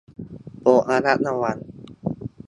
[0.59, 1.57] โปรดระมัดระวัง